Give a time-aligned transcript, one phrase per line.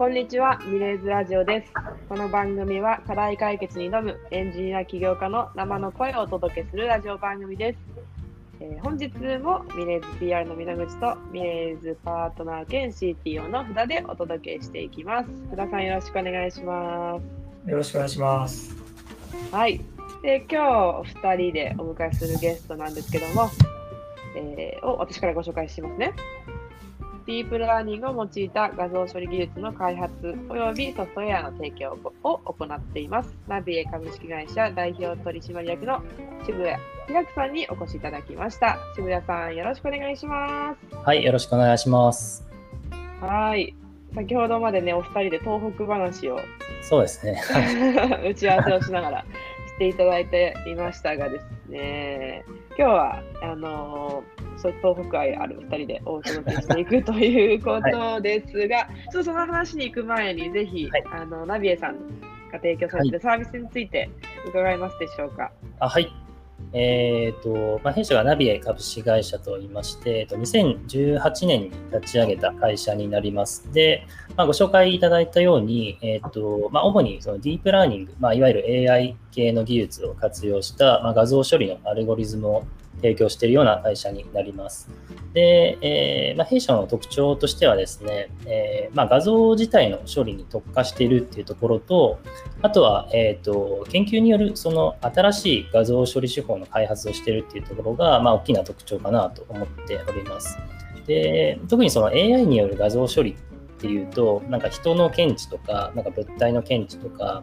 [0.00, 1.74] こんにちは、ミレーズラジオです。
[2.08, 7.78] この番組は課題解決に挑むエンジニア起業家の生の声をお届けするラジオ番組です。
[8.60, 9.08] えー本日
[9.42, 15.28] もミレーズ PR の皆口とミレーズパートナー兼 CTO の札でお届けしていきます。
[15.50, 17.20] 札さんよろしくお願いしま
[17.66, 17.70] す。
[17.70, 18.74] よろしくお願いします。
[19.52, 19.82] はい。
[20.22, 23.50] で、今日お二人でお迎えするゲストなんですけども、
[24.34, 26.14] えーを私からご紹介しますね。
[27.30, 33.32] ディープラーニングを用いた画像処理技術の開発及びソフトウェアの提供を行っています。
[33.46, 36.02] ナビエ株式会社代表取締役の
[36.44, 38.78] 渋谷平久さんにお越しいただきました。
[38.96, 40.96] 渋谷さん、よろしくお願いします。
[40.96, 42.44] はい、よろしくお願いします。
[43.20, 43.76] はい。
[44.12, 46.40] 先ほどまでね、お二人で東北話を
[46.82, 47.40] そうですね。
[48.28, 49.24] 打ち合わせをしながら
[49.68, 52.44] していただいていましたがですね、
[52.76, 61.96] 今日はあのそう東北愛ある2人でお届けしていくということですが、ちょっとその話に行く前に、ぜひ、はいあのナビエさん
[62.52, 64.10] が提供されているサービスについて
[64.46, 65.50] 伺えますでしょうか？
[65.78, 66.12] あはい。
[66.72, 73.72] えっ、と、まあ、弊社がナビエ株式会社といいまして、えっと2018年に立ち上げた会社になります。
[73.72, 82.64] で、まあ、ご紹介いただいたように、えっ、と、まあ、主にそのディープラーニング、まあ、いわゆる AI 系の技術を活用した、まあ、画像処理のアルゴリズムを
[83.00, 84.88] 提供しているような会社になります。
[85.32, 92.18] で、えーまあ、弊社の特徴としてはですね、えーまあ、画像自体の処理に特化しているっていうところと、
[92.62, 100.58] あとは、えー、と研究によるその新しい画像処理手法の開発をしているっていうところが、まあ、大きな特徴かなと思っております。
[101.06, 103.34] で特にその AI による画像処理っ
[103.80, 107.42] ていうと、なんか人の検知とか、なんか物体の検知とか、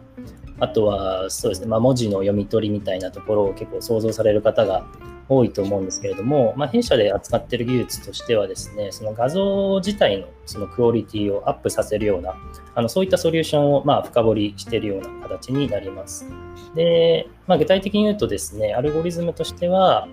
[0.60, 4.86] あとはそうですね、まあ、文字の読み取りみたいなところを結構想像される方が
[5.28, 12.34] 多いと思うんですけれども、まあ、弊社で扱っている技術としてはですね、その画像自体のそのクオリティをアップさせるような、
[12.74, 16.26] あのそういったソリューションをまあ深掘りしているような形になります。
[16.74, 20.08] で、まあ、具体的に言うとですね、アルゴリズムとしては、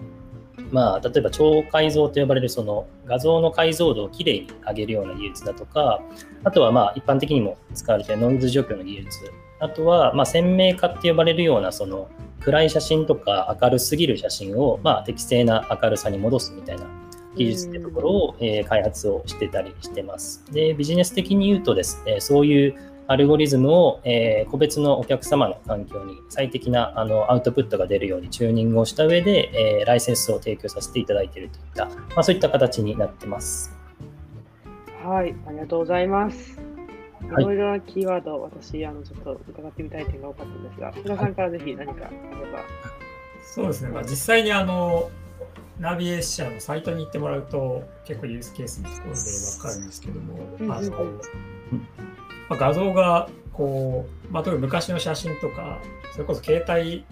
[0.75, 6.01] まあ、例えば超解像と呼ばれるその画像の解像度をきれいに上げるような技術だとか、
[6.43, 9.31] あとはまあ一般的にも使われているノイズ除去の技術、
[9.61, 12.09] あとはまあ鮮明化って呼ばれるようなその
[12.41, 16.87] 暗い写真とか明るすぎる写真をまあ適正な明るさに戻すみたいな
[17.37, 20.43] 技術っていうところを、えー開発をしてたりしてます。
[20.51, 22.75] で、ビジネス的に言うとですね、そういう
[23.07, 33.73] アルゴリズムを、えー個別のお客様の環境に最適なあのアウトプットが出るようにチューニングをした上で、えーライセンスを提供させていただいているといった、まあ、そういった形になってます。
[35.03, 36.59] はい、ありがとうございます。
[37.23, 42.59] いはいろいろなキーワードを私、あのちょっと伺ってみたい点が多かったんですが、皆さんからぜひ何かあれば。
[43.45, 45.09] そうですね、まあ、実際にあの
[45.79, 51.21] ナビエ社のサイトに行ってもらうと結構ユースケースのところで分かるんですけども、うんあのうん
[52.49, 55.79] まあ、画像がこう、まあ、特に昔の写真とか
[56.11, 57.05] それこそ携帯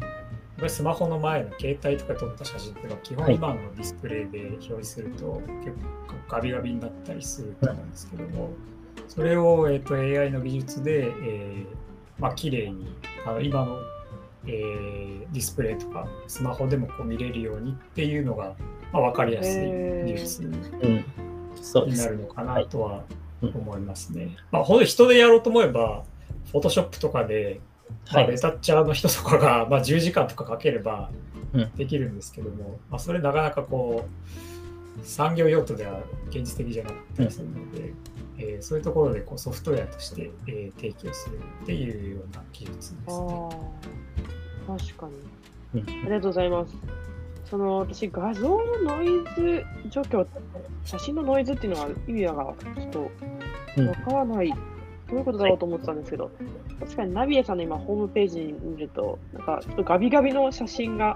[0.70, 8.50] スマホの前の携帯とかで撮った写真っていうのは基はい本今のディスプレイで表示すると結構ガビガビになったりすると思うんですけども、
[9.08, 11.66] それを、えー、と AI の技術で、えー
[12.20, 12.96] まあ綺麗に
[13.26, 13.80] あの今の、
[14.46, 18.56] えーディスプレイとかスマホでもこう見れるようにっていうのが、
[18.92, 19.64] まあ、分かりやすい
[20.06, 21.06] 技術うん、
[21.56, 24.38] そうですになるのかなとはうん思いますね。
[24.52, 26.04] まあ、ほんと人でやろうと思えば、
[26.52, 27.60] フォトショップとかで、
[28.12, 31.10] まあ、はいレタッチャーの人とかが、 まあ、10時間とかかければ
[31.54, 36.00] うんできるんですけども、まあ、それなかなかこう、産業用途では
[36.30, 37.94] 現実的じゃなかったりするので、
[38.38, 42.98] えーそういうところでこうソフトウェアとして、えー提供するっていうような技術ですね。
[44.68, 45.08] 確か
[45.74, 45.82] に。
[45.82, 46.76] うんありがとうございます。
[47.54, 48.58] その私、画像の
[48.98, 50.26] ノイズ除去、
[50.86, 52.56] 写真のノイズっていうのは意味がちょ
[52.88, 53.12] っと
[53.78, 54.56] うんわからない、ど
[55.12, 56.32] ういうことだろうと思ってたんですけど、
[56.80, 61.16] 確かにナビエさんの今、ホームページに見ると、なんかちょっとガビガビの写真が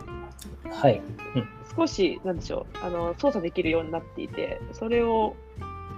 [0.69, 1.01] はい。
[1.75, 5.35] 少し、なんでしょう、あの操作できるようになっていて、それを、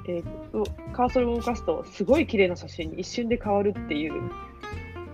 [0.08, 0.63] えーと
[0.94, 4.13] カーソルを動かすと、すごい綺麗な写真に一瞬で変わるっていう、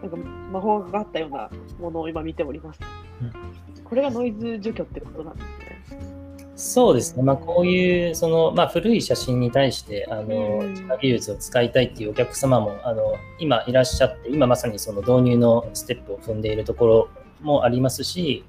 [0.04, 0.18] なんか
[0.52, 1.50] 魔法があったような
[1.80, 2.80] ものを今見ております。
[3.86, 5.46] これがノイズ除去ってことなんです
[5.94, 6.16] ね。
[6.58, 17.10] そうですね、まあ、こういうその、まあ、古い写真に対してあのうん技術を使いたいっていうお客様もあの今いらっしゃって、今まさにその導入のステップを踏んでいるところ
[17.42, 18.46] もありますし、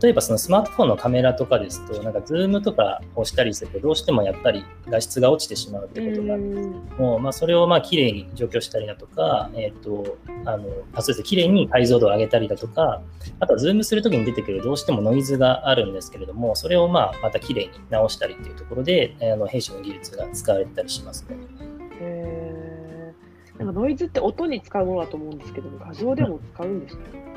[0.00, 13.02] 例えばそのスマートフォンのカメラとかですと、なんかズームとかをしたりすると、どうしてもやっぱり画質が落ちてしまうってことがあるんですけども、まあ、それをまあ綺麗に除去したりだとか、えっ、と、あの、あそうですね、綺麗に解像度を上げたりだとか、
[13.40, 21.36] あとはズームするときに出てくるどうしてもノイズがあるんですけれども、それをまあまた綺麗に直したりっていうところで、あの弊社の技術が使われてたりしますね。
[22.00, 23.14] へ
[23.58, 27.29] なんかノイズって音に使うものだと思うんですけども、画像でも使うんですね。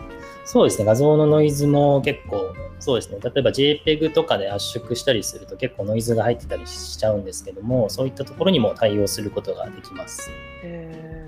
[0.46, 10.30] そうですね、画像のノイズも結構、そうですね、例えば JPEG とかで圧縮したりすると結構ノイズが入ってたりしちゃうんですけども、そういったところにも対応することができます。
[10.64, 11.28] へ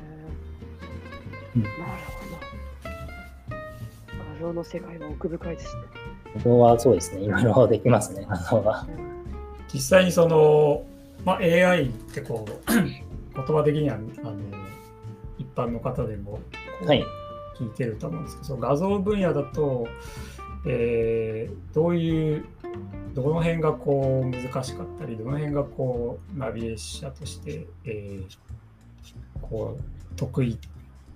[1.56, 2.38] うんーなるほど。
[4.33, 5.81] 画像の世界は奥深いですね。
[6.35, 8.85] 画像はそうですね、いろいろできますね、画像は。
[9.73, 10.83] 実際にその、
[11.23, 14.35] まあ、AI ってこう 言葉的にはあの
[15.38, 16.39] 一般の方でも
[16.85, 17.03] はい。
[17.57, 19.87] 聞いてると思うんですけど、その画像分野だと、
[20.67, 22.45] えーどういう
[23.13, 28.37] どの辺がこう難しかったりどの辺がこうナビゲーシャとして、えー
[29.41, 30.57] こう得意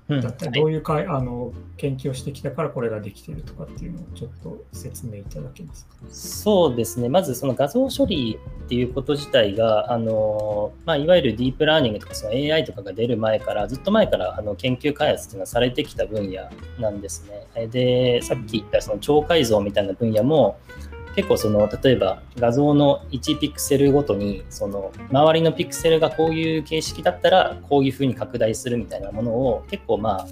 [0.10, 5.94] だったり、どういうかいあの研究をしてきたからこれができてるとかっていうのをちょっと説明いただけますか？
[6.10, 17.48] そうですね、まずその画像処理っていうこと自体が、あのまあ、いわゆるディープラーニングとかその AI とかが出る前から、ずっと前からあの研究開発っていうのはされてきた分野なんですね。
[17.56, 20.58] えで、さっき言ったその超解像みたいな分野も、
[21.16, 30.28] 結構その例えば画像の1ピクセルごとにその周りのピクセルがこういう形式だったらこういうふうに拡大するみたいなものを結構まあ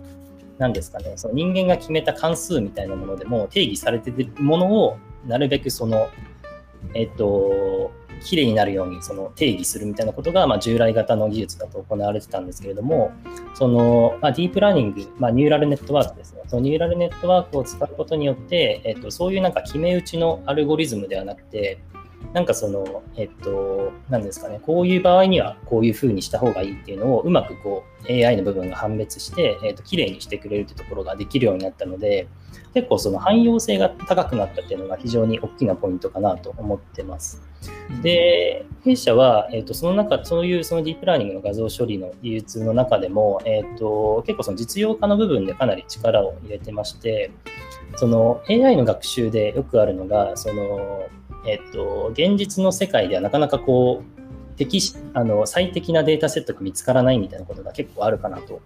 [0.58, 6.10] 何ですかねその人間が決めた関数みたいなものでも定義されてるものをなるべくその
[6.94, 7.92] えっと
[8.24, 13.12] きれいになるようにその定義するみたいなことが、まあ、従来型の技術だと行われてたんですけれども
[13.54, 16.42] その、まあ、ディープラーニング、まあ、ニューラルネットワークですね。
[16.48, 21.80] そのニューラルネットワークを使うことによって、えっと、そういうなんか決め打ちのアルゴリズムではなくて
[22.34, 32.28] なんかその、えっと、なんですかね、こういう場合にはこういうふうにした方がいいっていうのをうまくこう AI の部分が判別して、えっと、綺麗にしてくれるってところができるようになったので、
[32.74, 37.42] 結構その汎用性が高くなったっていうのが非常に大きなポイントかなと思ってます。
[38.02, 47.32] で、弊社は、えっとその中、そういうそのディープラーニングの画像処理の技術の中でも、えっと結構その実用化の部分でかなり力を入れてまして、
[47.96, 51.08] その AI の学習でよくあるのが、その
[51.48, 58.62] えっと、現実の世界ではなかなかこう適しあの最適なデータセットが見つからないみたいなことが結構あるかなと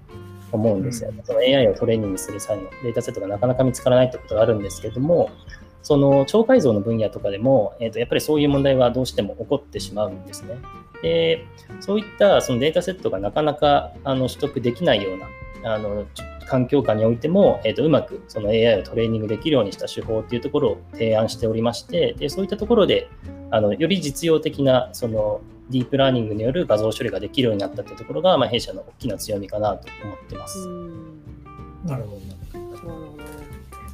[0.52, 5.30] 思うんですよ、ねその AI をトレーニングする際のデータセットがなかなか見つからないってことがあるんですけれども、
[5.84, 10.58] その超解像の分野とかでも、えっとやっぱりそういう問題はどうしても起こってしまうんですね。
[11.02, 11.46] で、
[11.80, 15.28] そういったそのデータセットがなかなかあの取得できないような
[15.64, 16.06] あの
[16.48, 23.10] 環境下においても、えー、とうまくその AI をトレーニングできるようにした手法っていうところを提案しておりまして、でそういったところで
[23.52, 30.60] あのより実用的なそのディープラーニングによる画像処理ができるようになったっていうところが、まあ、弊社の大きな強みかなと思ってます。
[30.60, 31.22] うん
[31.86, 32.20] なるほ
[32.54, 32.60] ど。
[32.60, 33.18] なるほど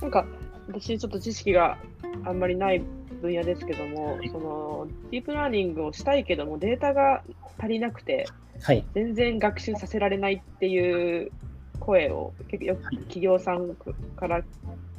[0.02, 0.26] なんか
[0.68, 1.78] 私ちょっと知識が
[2.26, 2.82] あんまりない
[3.22, 7.24] 分野ですけども、そのディープラーニングをしたいけどもデータが
[7.60, 8.28] 足りなくて
[8.62, 11.32] はい、全然学習させられないっていう
[11.80, 13.76] 声を結構よく企業さん
[14.16, 14.42] から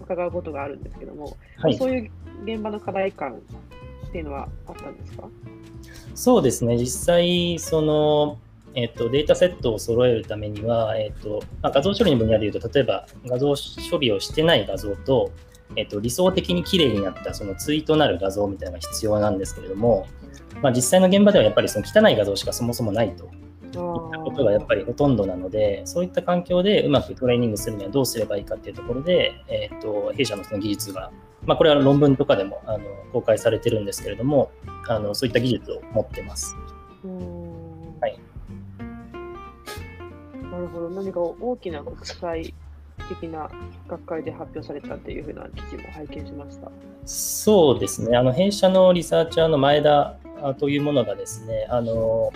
[0.00, 1.76] 伺うことがあるんですけども、はい。
[1.76, 2.10] そういう
[2.44, 5.28] 現場の課題感っていうのはあったんですか？
[6.14, 8.38] そうですね、実際、その、
[8.74, 13.54] えっと、データセットを揃えるためには、えっとまあ、画像処理の分野でいうと、例えば画像
[13.90, 15.30] 処理をしてない画像と、
[15.76, 20.06] えっと、理想的に綺麗になったその対となる画像みたいなのが必要なんですけれども、
[20.62, 23.30] まあ、実際の現場ではやっぱりその汚い画像しかそもそもないと
[23.74, 31.10] ことがやっぱりほとんどなので、そういった環境でうまくトレーニングするにはどうすればいいかっていうところで、えっと弊社のその技術が、
[31.44, 34.50] まあ、これは論文とかでもあの公開されてるんですけれども、
[34.88, 36.56] あのそういった技術を持ってます。
[38.00, 38.18] はい
[40.50, 40.90] なるほど。
[40.90, 42.54] 何か大きな国際
[43.08, 43.48] 的な
[43.88, 46.70] 学会で発表されたっていうふうな記事も拝見しました。
[47.04, 52.32] そうですね、あの弊社のリサーチャーの前田あというものがですね、あの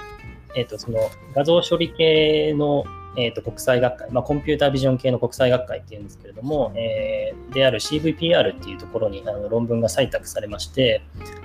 [0.56, 0.98] えー、とその
[1.34, 2.84] 画像処理系の、
[3.16, 11.02] えー、と国際学会、まあ、コンピュータービジョン系の国際学会っていうんですけれども、えーである CVPR っていうところにあの論文が採択されまして、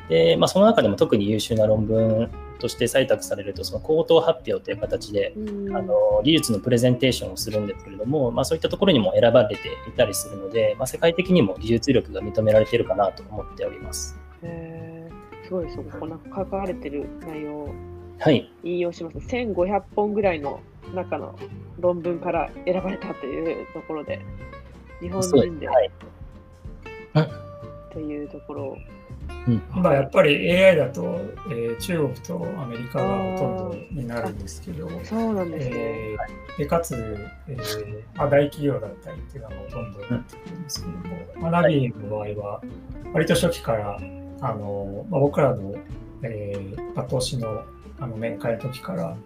[0.09, 14.17] でまあ、その中でも特に優秀な論文として採択されると、その口頭発表という形で、あの技術のプレゼンテーションをするんですけれども、まあ、そういったところにも選ばれていたりするので、まあ、世界的にも技術力が認められているかなと思っております。
[14.41, 15.83] えー、すごいですよ。
[15.91, 17.69] ここなんか書かれてる内容
[18.63, 19.17] 引用します。
[19.17, 20.59] 1500本ぐらいの
[20.93, 21.37] 中の
[21.79, 24.21] 論文から選ばれたというところで、
[24.99, 25.83] 日本人では。
[25.83, 25.91] い。
[27.93, 28.63] というところ。
[28.65, 28.77] を。
[29.47, 29.61] うん。
[29.81, 31.19] まあやっぱり AI だと、
[31.49, 35.75] えー中国とアメリカがほとんどになるんですけど、そうなんですね。
[35.75, 36.95] えーでかつ、
[37.47, 41.05] えーまあ、大企業だったりっていうのがほとんどになってくるんですけども、
[41.39, 42.61] まあ、ナビの場合は
[43.13, 43.99] 割と初期から
[44.41, 45.75] あの、まあ、僕らの、
[46.23, 47.63] えーまあ投資の
[47.99, 49.17] あの面会の時から、ま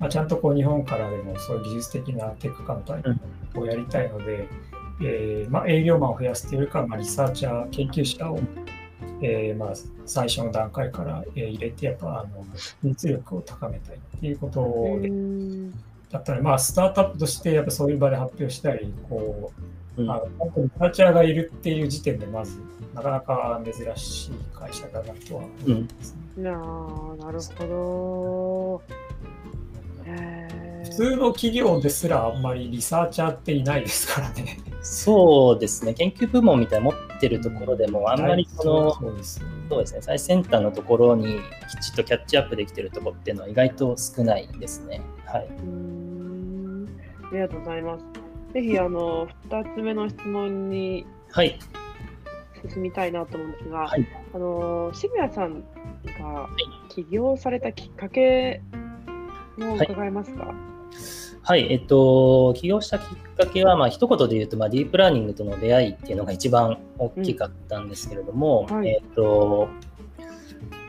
[0.00, 4.48] まあ、ちゃんとこう日本からでもそういう技術的なテックカンパニーをやりたいので、
[5.02, 8.40] えーまあ、営業マンを増やすというよりかは、まあ、リサーチャー、研究者を、
[9.22, 9.72] えーまあ、
[10.06, 12.44] 最初の段階からえー入れて、やっぱあの
[12.82, 15.74] 熱力を高めたいっていうことで、うん
[16.14, 19.52] だったら、まあ、スタートアップとしてやっぱそういう場で発表したり、こ
[19.98, 20.10] う、うん。
[20.10, 22.60] あの本当にリサーチャーがいるっていう時点で、まず、
[22.94, 26.23] なかなか珍しい会社だなとは思いますね。
[26.36, 28.82] なあなるほど。
[30.84, 34.58] 普通の企業ですらあんまりリサーチャーっていないですからね。
[34.82, 41.38] そうですね、研究部門みたいなの持ってるところでも、あんまりその、そうですよね最先端のところに
[41.70, 45.00] きちっとキャッチアップできてるところっていうのは意外と少ないですね。
[45.24, 45.48] はい。
[47.30, 48.04] ありがとうございます。
[48.52, 51.58] ぜひ、あの、2つ目の質問にはい。
[52.68, 54.06] 進みたいなと思うんですが、はい。
[54.34, 55.60] あの、渋谷さん
[56.04, 56.48] が
[56.88, 58.62] 起業されたきっかけ
[59.58, 60.54] も伺えますか、
[61.42, 63.06] はい、えっと、起業したきっ
[63.36, 68.76] かけは、まあ一言で言うと、まあ、ディープラーニングとの出会いっていうのが一番大きかったんですけれども、うん。
[68.76, 68.88] はい。
[68.88, 69.68] えっと、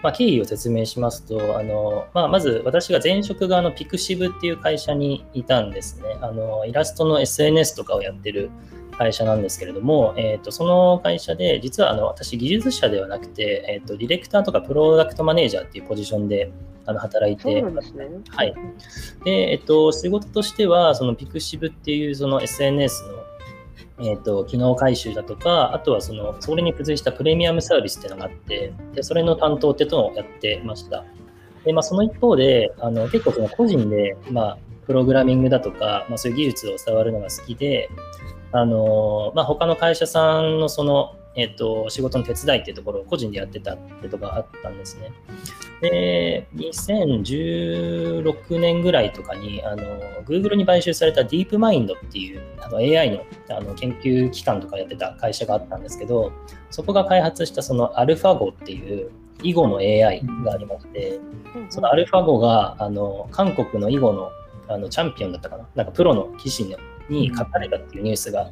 [0.05, 6.17] まあ、経緯を説明しますと、あのまあ、まず私が前職があのピクシブっていう会社にいたんですね。
[6.21, 8.51] あのイラストの SNS とかをやってる
[8.97, 16.51] 会社なんですけれども、えっとその会社で、実はあの私、技術者ではなくて、えっとディレクターとかプロダクトマネージャーっていうポジションで
[16.85, 18.07] あの働いそうてすね。
[18.29, 18.53] はい
[19.23, 23.03] で、えっと、仕事としては、そのピクシブっていうその SNS
[23.97, 31.03] の、えっと、機能回収だとか、あとはその、それに付随したプレミアムサービスっていうのがあって、でそれの担当っていうのをやってました。
[31.65, 37.89] で、まあ、その一方で、あの結構その個人で、まあ、プログラミングだとか、まあ、そういう技術を触るのが好きで、
[38.57, 45.11] あのまあ、他の会社さんのその、えっと、仕事の手伝いっていうところを個人でやってたってとこがあったんですね。
[45.81, 49.83] で、2016年ぐらいとかに、あの、
[50.25, 56.31] Google に買収された DeepMind っていうあの AI のあの研究機関とかやってた会社があったんですけど、
[56.71, 59.11] そこが開発したその AlphaGo っていう
[59.43, 61.19] 囲碁の AI がありまして、
[61.69, 64.31] その AlphaGo があの韓国の囲碁の
[64.67, 66.63] あのチャンピオンだったかな、なんかプロの棋士
[67.09, 68.51] に勝たれたっていうニュースが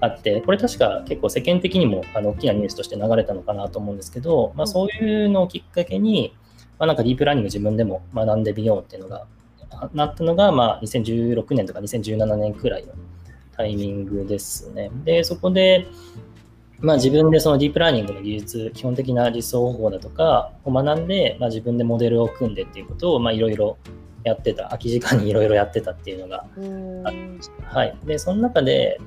[0.00, 6.36] あって、これ確か結構世間的にもあの大きなニュースとして流れたのかなと思うんですけど、まあ、そういうのをきっかけに、
[6.78, 9.26] まあ、なんかディープラーニング自分でも学んでみようっていうのが
[9.70, 12.92] あなったのが、まあ、2016年とか2017年くらいの
[13.56, 14.90] タイミングですね。
[15.04, 15.86] で、そこで、
[16.80, 23.78] まあ、自分でそのディープラーニングの技術、基本的な実装方法だとかを学んで、まあ、自分でモデルを組んでっていうことをまあいろいろ
[24.24, 27.02] やってた、空き時間にいろいろやってたっていうのがうん
[27.64, 27.96] はい。
[28.04, 29.00] で、その中で、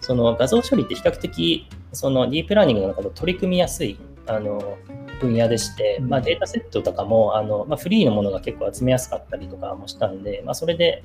[0.00, 4.78] その画像処理って比較的、そのディープラーニングの中で取り組みやすいあの
[5.20, 11.02] 分野でして、うんまあ、データセットとかもあの、まあ、フリーのものが結構集めやすかったりとかもしたんで、まあ、それで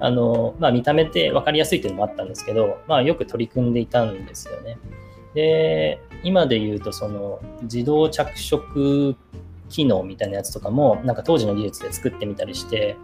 [0.00, 4.78] あの、まあ、見た目で分かりやすいっていうのもあったんですけど、まあ、よく取り組んでいたんですよね。
[5.34, 9.16] で、今で言うと、その自動着色
[9.68, 12.96] 機能みたいなやつとかも、なんか当時の技術で作ってみたりして、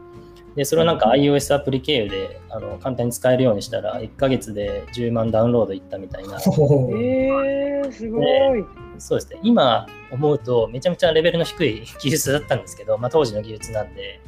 [0.54, 6.36] で、それをなんか iOS アプリ経由であの簡単に使えるようにしたら、1ヶ月で10万ダウンロードいったみたいな、
[6.96, 8.64] えー、すごい。
[8.98, 14.20] そうですね、今思うとめちゃめちゃレベルの低い 技術だったんですけど、まあ、当時の技術なんで、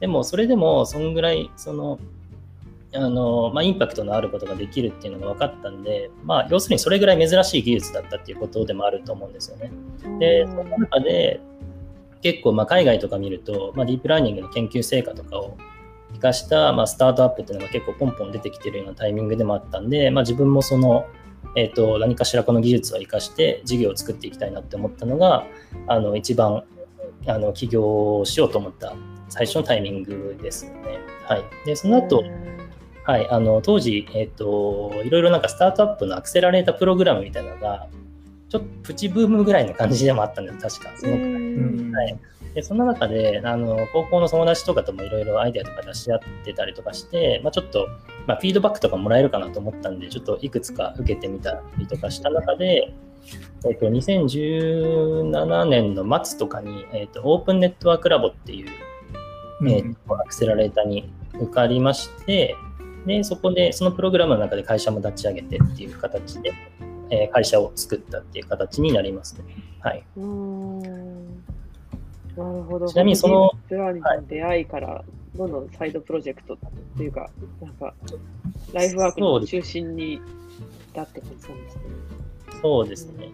[0.00, 1.98] でもそれでもそんぐらい、その、
[2.94, 9.70] あのまあ、インパクトのあることができるっていうのが分かったんで、まあ、要するにそれぐらい珍しい技術だったっていうことでもあると思うんですよね。
[10.18, 11.40] で、その中で、
[12.22, 15.56] 結構まあ海外とか見ると、まあ、ディープラーニングの研究成果とかを
[16.12, 21.06] 生かしたまあスタートアップっていうのが結構ポンポン出てきてるようなタイミングでもあったんで、まあ、自分もその、
[21.56, 25.46] えー、と何かしらこの技術を生かして事業を作っていきたいなって思ったのが
[25.86, 26.64] あの一番
[27.26, 28.94] あの起業しようと思った
[29.28, 30.98] 最初のタイミングですよね。
[31.24, 32.24] はい、でその後、
[33.04, 37.88] はい、あの当時、えっといろいろなんかスタートアップのアクセラレータープログラムみたいなのが
[38.48, 41.94] ちょっとプチブームぐらいの感じでもあったんです確かそのくうん。
[41.94, 42.18] はい、
[42.54, 47.88] でその中であの高校の友達とかともいろいろアイデアとか出し合ってたりとかして、まあ、ちょっと、
[48.26, 52.92] まあ、フィードバックとかもらえるかなと思ったんでちょっといくつか受けてみたりとかした中で、
[53.64, 58.68] えっと、2017年の末とかに、えっと、オープンネットワークラボっていう、
[59.68, 62.56] えっとアクセラレーターに受かりまして
[63.06, 66.52] でそこでそのプログラムの中で会社も立ち上げてっていう形で、
[67.10, 69.44] えー会社を作ったっていう形になりますね。
[69.80, 70.04] はい。
[70.16, 70.24] うー。
[70.24, 70.97] ん
[72.38, 72.86] なるほど。
[72.86, 75.04] ちなみにそのディープラーニングの出会いから、
[75.36, 76.58] どんどんサイドプロジェクトっ
[76.96, 77.30] ていうか、
[77.60, 77.94] なんか、
[78.72, 80.20] ライフワークの中心にい
[80.94, 81.82] たって感じなんですね。
[82.62, 83.28] そうですね。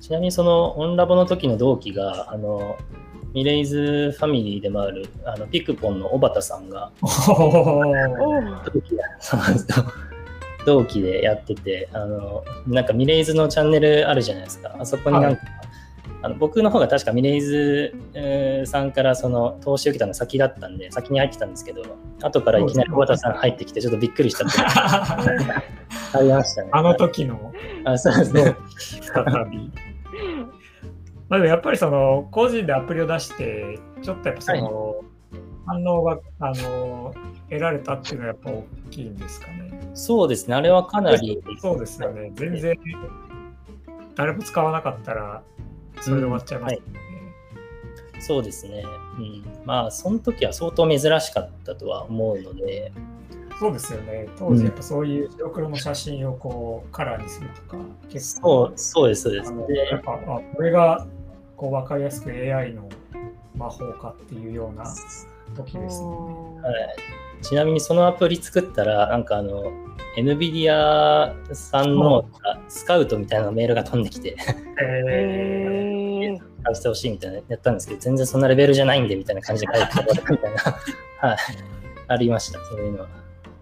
[0.00, 2.76] ちなみにそのオンラボの時の同期が、あの、
[3.34, 6.90] ミレイズファミリーでもあるあのピクポンの小畑さんが
[10.64, 15.42] 同期でやっててあのなんかミレイズのチャンネルあるじゃないですかあそこになんか、
[16.20, 21.84] あの僕の方が確かミレイズえーさんからその投資を受けたの先だったんで先に入ってたんですけど
[22.22, 24.58] 後からいきなり小畑さん入ってきてちょっとびっくりしたって
[26.18, 27.52] ありましたねあの時の
[27.84, 28.56] あそうですね
[29.00, 29.72] 再び。
[31.28, 34.94] まあでもやっぱりその個人でアプリを出して、ちょっとやっぱその、
[35.66, 37.14] 反応があの
[37.50, 39.90] 得られたっていうのはやっぱ大きいんですかね。
[39.92, 42.32] そうですねあれはかなりそうですよね。
[42.34, 42.74] 全然
[44.14, 45.42] 誰も使わなかったら
[46.00, 46.86] それで終わっちゃいますよね。
[48.20, 48.82] そうですね。
[49.18, 49.44] うん。
[49.64, 52.92] まあ、その時は相当珍しかったとは思うので、
[53.60, 54.28] そうですよね。
[54.38, 57.76] 当時やっぱそういう白黒の写真をこうカラーにするとか、
[58.08, 59.52] 結そ構う、そうです、そうです。
[59.66, 60.16] でやっぱあ
[60.54, 61.06] これが
[61.56, 62.88] こう分かりやすく AI の
[63.56, 64.84] 魔法かっていうような
[65.56, 66.68] 時ですよね。
[66.68, 69.72] はいちなみにそのアプリ作ったら、なんかあの、
[70.16, 72.28] NVIDIA さんの
[72.68, 74.36] スカウトみたいなメールが飛んできて、
[74.80, 75.57] ええー、
[76.68, 80.60] 使わせてほしいみたいなやったんですけど、全然そんなレベルじゃないんでみたいな感じで書いてたみたいな、
[81.28, 81.38] はい、
[82.08, 83.08] ありました、そういうのは。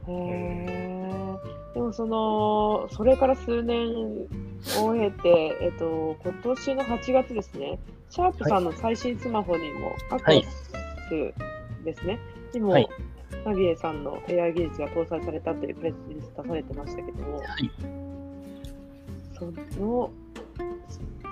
[0.08, 1.74] へー。
[1.74, 3.88] でもその、それから数年
[4.80, 7.78] を経て、えっと、今年の8月ですね、
[8.10, 10.72] シャープさんの最新スマホにも、アクはいス
[11.84, 12.18] ですね、
[12.54, 12.88] にも、はい。
[13.44, 17.70] ナビエさんの AI 技術が搭載されたというプレスリリース出されてましたけども、はい。
[19.38, 20.10] その、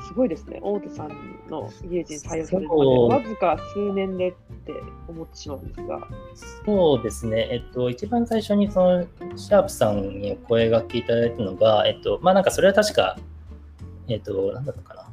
[0.05, 1.09] すすごいですね、大手さん
[1.49, 3.09] の技術に対応するまで、そう。
[3.09, 4.73] わずか数年でって
[5.09, 6.09] 思ってしまうんですが、
[6.65, 9.07] そうですね、えっと、一番最初にその
[9.37, 13.19] シャープさんにお声がけいただいたのが、えっと、まあなんかそれは確か、
[14.09, 15.09] えっと、なんだったかな。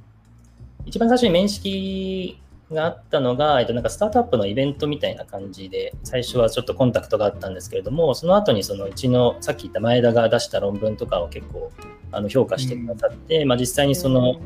[0.85, 2.39] 一番最初に面識
[2.73, 11.71] があったのが、えっと、なんかスタートアップのイベントみたいな感じで、最初はちょっとコンタクトがあったんですけれども、その後にそのうちのさっき言った前田が出した論文とかを結構
[12.11, 14.39] あの評価してくださって、まあ実際にその、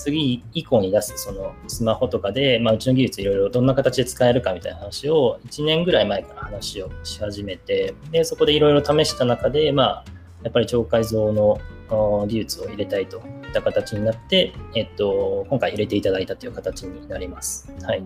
[0.00, 10.04] 次以降に出すそのスマホとかで、まあ、うちの技術いろいろどんな形で使えるかみたいな話を1年ぐらい前から話をし始めてでそこでいろいろ試した中で、まあ、
[10.42, 13.18] やっぱり超改造のあ技術を入れたいと。
[13.18, 17.70] いった形になって、えっと、今回入れていただいたという形になります。
[17.82, 18.02] はい、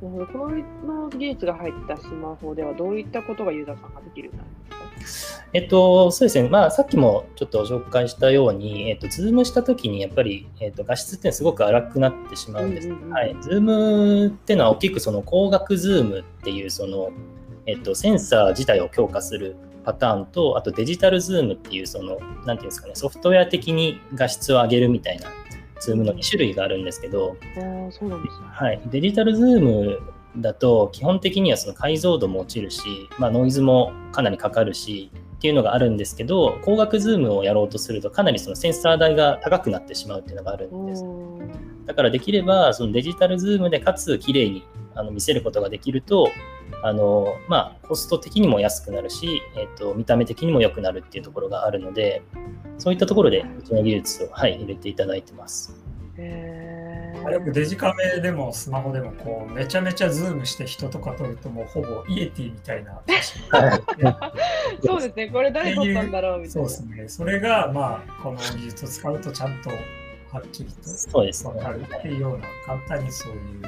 [0.00, 0.26] こ
[0.86, 3.94] の技術が入ったスマホではどういったことがユーザーさん。
[3.94, 12.90] ができるようになるんですかえっと、そうですね、まあ、さっきもちょっと紹介したように、えっと、ズームしたときにやっぱり、えっと、画質ってすごく荒くなってしまうんです。
[12.90, 17.10] はい、ズームっていうのは大きくその光学ズームっていうその、
[17.66, 25.28] えっと、センサー自体を強化するパターンと、あとデジタルズームっていうその、なんていうんですかね、ソフトウェア的に画質を上げるみたいな
[25.80, 27.36] ズームの2種類があるんですけど、
[28.06, 28.46] うなんですね。
[28.50, 30.00] はい、デジタルズーム
[30.36, 32.82] だと基本的にはその解像度も落ちるし、
[33.18, 41.04] まあ、ノイズもかなりかかるしっていうのがあるんですけど光学ズームをやろうとするとかなりそのセンサー代が高くなってしまうっていうのがあるんです。
[41.04, 41.44] うー。
[41.44, 44.62] んだからできればそのデジタルズームでかつ綺麗に
[44.94, 46.30] あの見せることができると
[46.84, 52.22] あの、まあ、コスト的にも安くなるし、えっと見た目的にも良くなるっていうところがあるので
[52.76, 55.74] そういったところでうちの技術を、はい、入れていただいてます。
[56.18, 63.00] へーよくデジカメでもスマホでもこうめちゃめちゃズームして人とか撮るともうほぼイエティみたいな
[64.84, 66.68] そうですね、これ誰撮ったんだろうみたそいうな。
[66.68, 67.08] ですね。
[67.08, 69.70] それがまあこの技術を使うとちゃんと
[70.32, 70.76] はっきりと。
[70.84, 71.54] そうですね。
[71.54, 71.80] わかる。
[71.80, 73.62] っていうような簡単にそういう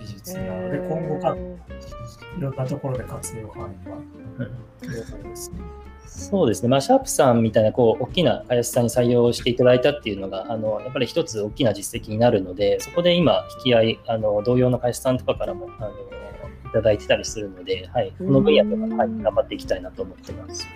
[0.00, 5.58] 技術なので今後かいろんなところで活用範囲がうん広がるですね。
[6.06, 20.66] そうですね、まあ、シャープさんみたいなこう大きな会社さんに採用していただいたっていうのが、あのやっぱり一つ大きな実績になるので、そこで今、引き合い、あの同様の会社さんとかからもあのいただいてたりするので、はい、この分野では、はい、頑張っていきたいなと思ってます。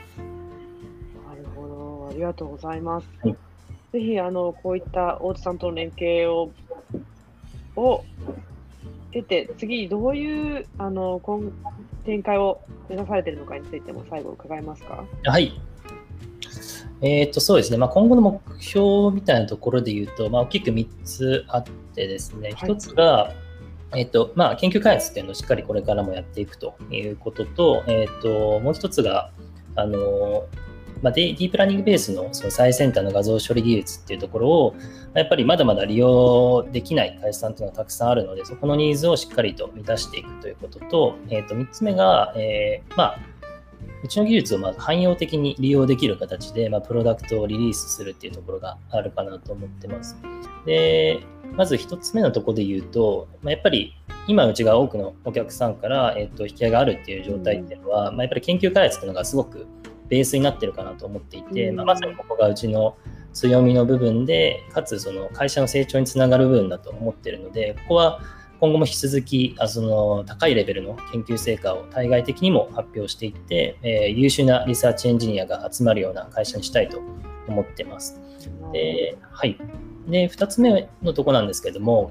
[1.29, 3.09] なるほど、ありがとうございます。
[3.23, 3.50] はい
[3.92, 6.50] ぜひ、あの、こういった大津さんとの連携を、
[7.76, 8.05] を
[9.12, 11.53] 得て、次、どういう、あの、今
[12.05, 15.05] 展開を目指されているのかについても最後伺えますか？
[15.24, 15.53] はい。
[17.03, 22.70] えー、とそうですね、まあ、今後の目標みたいなところで言うと、まあ、大きく3つあってですね、はい。
[22.70, 23.33] 1つが、
[23.96, 29.31] えーとまあ、研究開発っていうのをしっかりこれからもやっていくということと、えー、ともう1つが、
[29.76, 30.44] あの
[31.03, 34.75] まあ、ディディープラーニングベースのその最先端の画像処理技術っていうところを、
[35.15, 43.19] やっぱりまだまだ利用できない会社さんっていうのがたくさんあるので、そこのニーズをしっかりと満たしていくということと、えー、と3つ目が、えーまあ
[44.03, 50.17] うちの技術をまず汎用的に利用できる形で、まあ、プロダクトをリリースするっていうところがあるかなと思ってます。
[50.65, 51.21] で、
[51.55, 53.95] まず1つ目のところで言うと、まあ、やっぱり
[54.27, 59.67] 今うちが多くのお客さんから、えっと、引き合いがあるっていう状態っていうのは、まあ、やっぱり研究開発っていうのがすごく
[60.11, 62.96] ベースになってるかなと思っていて、まあ、まさにここがうちの
[63.33, 68.20] 強みの部分で、かつその会社の成長につながる部分だと思ってるので、ここは
[68.61, 77.01] 今後も引き続きあその高いレベルの研究成果を対外的にも発表していって、えー、優秀なリサーチエンジニアが集まるような会社にしたいと
[77.49, 78.20] 思ってます。
[78.73, 79.57] で、はい。
[80.09, 82.11] で、2つ目のとこなんですけども、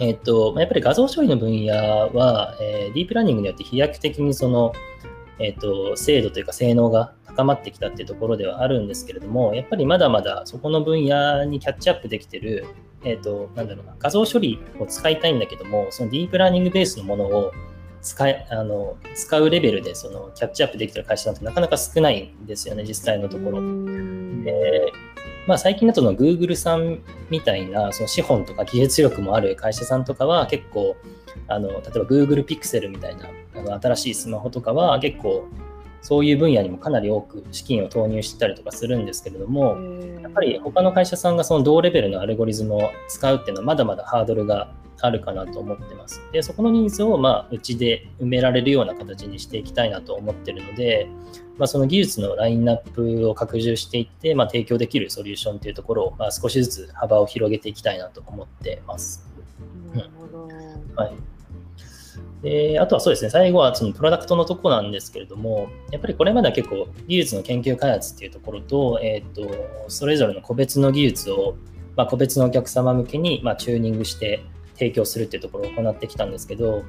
[0.00, 4.72] えっ、ー、と、やっぱり画像処理の分野は、えー、ディープラーニングによって飛躍的にその、
[5.38, 12.66] えっ、ー、と、精度というか性能が高まってきたっていうところではあるんですけれども、やっぱりまだまだそこの分野にキャッチアップできてる、
[13.04, 17.52] えっ、と、なんだろうな、画像処理を使いたいんだけども、そのディープラーニングベースのものを
[18.02, 23.60] 使いあの使うレベルでそのキャッチアップできてる会社なんてなかなか少ないんですよね、実際のところ。
[24.42, 24.92] で
[25.46, 30.96] まあ、最近だとの Google さんみたいなその資本とか技術力もある会社さんとかは結構
[31.46, 35.48] あの例えば Google Pixel みたいなあの新しいスマホとかは結構
[36.02, 39.76] そういう分野にもかなり多く資金を投入してたりとかするんですけれども
[40.22, 46.20] やっぱり他の会社さんがその同レベルのアルゴリズムを使うっていうのはまだまだハードルがあるかなと思ってます。
[46.32, 51.08] で、そこのニーズを、まあ、うちで埋められるような形にしていきたいなと思ってるので、
[51.56, 59.28] まあ、その技術のラインナップを拡充していって、まあ、提供できるソリューションというところを、まあ、少しずつ幅を広げていきたいなと思ってます。
[59.94, 60.48] なるほど。
[60.96, 61.14] はい。
[62.42, 71.56] で、あとはそうですね、最後はそのプロダクトのとこなんですけれども、やっぱりこれまでは結構技術の研究開発っていうところと、え、ー、と、それぞれの個別の技術を、
[71.96, 74.44] まあ、個別のお客様向けに、まあ、チューニングして、
[74.78, 76.84] 提供するっていうところを行ってきたんですけど、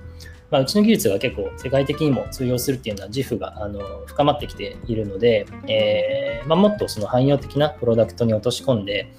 [0.51, 9.11] まあ、うちの技術が結構世界的にも通用するっていうのは自負があの深まってきているので、えーまあ、もっとその汎用的なプロダクトに落とし込んで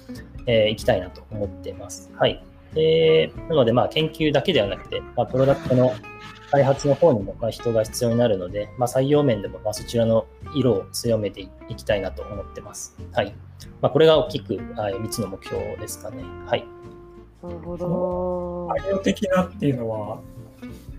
[0.47, 2.09] い、えー、きたいなと思っています。
[2.15, 2.43] はい。
[2.73, 5.93] でなので、まあ、研究だけではなくて、まあ、プロダクトの
[6.51, 12.97] 開発の方にもまあ人が必要になるので、まあ、採用面でもまあそちらの色を強めていきたいなと思ってます。
[13.13, 13.33] はい。
[13.81, 16.23] まあ、これが大きく3つの目標ですかね。
[16.45, 16.65] はい。
[17.43, 18.67] なるほど。
[18.77, 20.19] 汎用的なっていうのは、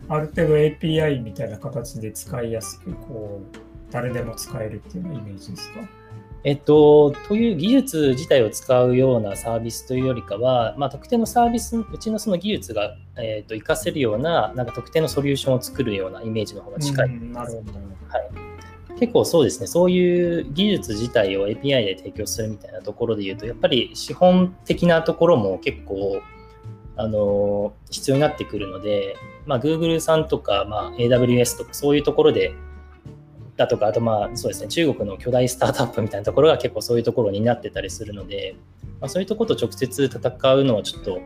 [0.09, 3.57] ある程度 API みたいな形で使いやすく、こう、
[3.91, 5.81] 誰でも使えるっていうようなイメージですか？
[6.45, 17.33] えっと、という技術自体を使うようなサービスというよりかは、まあ、特定のサービス、うちのその技術が、えー、と活かせるような、なんか特定のソリューションを作るようなイメージの方が近いです。
[17.33, 17.73] なるほど。
[18.09, 18.99] はい。
[18.99, 26.21] 結構そうですね、そういう技術自体を API で提供するみたいなところで言うと、やっぱり資本的なところも結構、
[26.95, 32.55] あの必要になってくるので、まあ、Google さんとか、まあ、AWS とかそういうところで
[33.57, 38.57] だとかあとまあそうですね中国の巨大スタートアップみたいなところが結構そういうところになってたりするので、
[39.01, 41.21] まあ、そういうところと直接戦うのはちょっと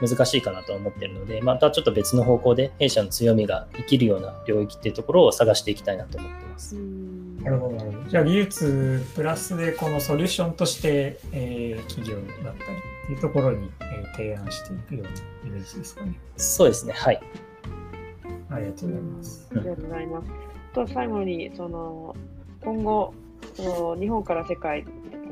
[0.00, 6.74] 難しいかなと思ってるのでまたちょっと別の方向で弊社の強みが生きるような領域っていうところを探していきたいなと思ってます。
[7.42, 8.08] なるほど、なるほど。
[8.08, 15.10] じゃあ技術プラスでこのソリューションとして、えー、企業だったりっていうところに、えー、提案していくような
[15.48, 16.18] イメージですかね。
[16.36, 17.20] そうですね、はい。
[18.50, 19.48] ありがとうございます。
[19.50, 20.49] ありがとうございます。
[20.74, 22.14] と最後にその
[22.62, 23.14] 今後
[23.54, 24.84] その日本から世界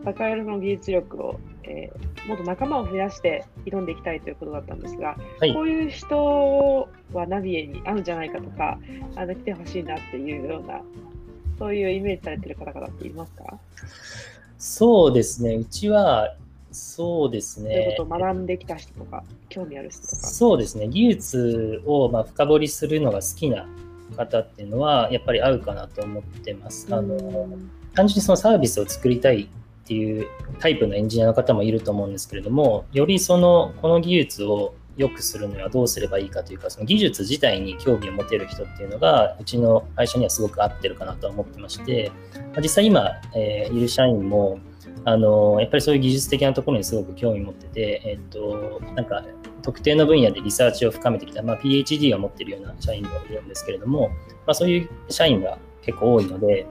[0.04, 8.78] 戦えるの技術力を、えー、もっと仲間を増やして挑んでいきたいということだったんですが、はい、こういう人はナビエに合うんじゃないかとか
[9.16, 10.80] あの来てほしいなっていうような
[11.58, 13.58] そういうイメージされてる方々っていますか？
[14.58, 16.34] そうですね、うちは、
[16.72, 17.70] そうですね。
[17.70, 20.16] そういうことを学んできた人とか、興味ある人とか。
[20.16, 23.68] そうですね、技術をまあ深掘りするのが好きな
[24.16, 26.86] 方っていうのは、やっぱり合うかなと思ってます。
[26.90, 27.18] あの
[27.94, 30.28] 単純にそのサービスを作りたいっていう
[30.60, 42.10] タイプのエンジニアの方もいると思うんですけれども、よりそのこの技術を良くするにはどうすればいいかというか、その技術自体に興味を持てる人っていうのが、うちの会社にはすごく合ってるかなと思ってまして、
[42.60, 44.58] 実際今、えー、いる社員も、
[45.08, 49.24] あのやっぱりそういう技術的なところにすごく興味持ってて、えっと、なんか
[49.62, 54.14] 特定の分野でリサーチを深めてきた、まあ、PhD を持っているような社員もいるんですけれども、ま
[54.48, 56.66] あ、そういう社員が結構多いので、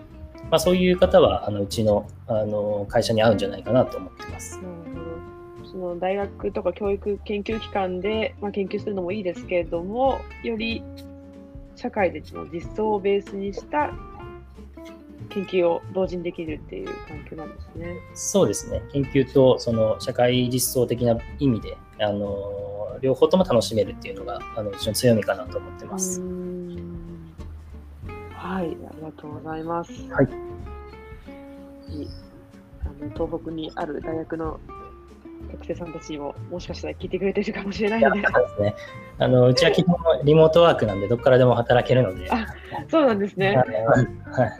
[0.51, 4.59] まあ、そういう方はあのうちのあの会社に合うんじゃないかなと思ってます。
[5.71, 10.83] その大学とか教育研究機関で、まあ、研究するのもいいですけれども、より
[11.75, 13.91] 社会での実装をベースにした
[15.29, 17.95] 研究を同時にできるっていう環境なんですね。
[18.13, 18.81] そうですね。
[18.91, 26.21] 研究とその社会実装的な意味で、あの両方とも楽しめるっていうのがあのうちの強みかなと思ってます。
[28.33, 29.91] はい、ありがとうございます。
[30.11, 30.27] はい
[31.89, 32.07] い
[32.81, 34.59] あの東北にある大学の
[35.51, 38.75] 学生さんたちももしかしたら聞いてくれてるかもしれないので、そうですね。
[39.19, 42.45] あのうちは基本リモートワークなんで、どこからでも働けるので、あ
[42.89, 43.55] そうなんですね。
[43.55, 43.67] はい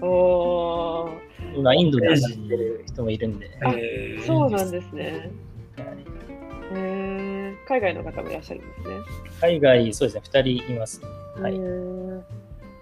[0.01, 5.31] おー今、インドで働いてる人もいるんで、あえーそうなんですね。
[5.77, 6.07] はい
[6.73, 8.95] へー海外の方もいらっしゃるんですね。
[9.41, 11.01] 海外、そうですね、2人います。
[11.39, 11.59] はい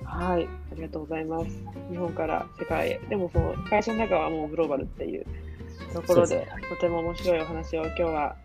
[0.05, 1.45] はい、ありがとうございます。
[1.91, 3.01] 日本から世界へ。
[3.10, 5.25] でもその会社の中はもうグローバルっていう
[5.94, 8.36] ところで、そうでとても面白いお話を今日は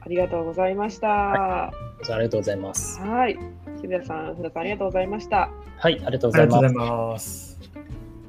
[0.00, 1.08] ありがとうございました。
[1.08, 1.72] は
[2.12, 3.00] ありがとうございます。
[3.28, 3.38] い、
[3.80, 5.50] 渋谷さん、福田さんありがとうございました。
[5.78, 6.90] はい、ありがとうございますがとうござい。
[6.90, 7.60] ます。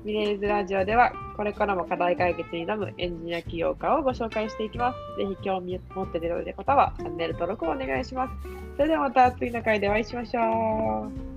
[0.05, 4.97] ミレーズラジオでは、これからも課題解決に挑むエンジニア起業家をご紹介していきます。
[5.17, 8.33] ぜひ興味持っていただいた方は、チャンネル登録をお願いします。
[8.77, 11.34] それではまた次の回でお会いしましょう。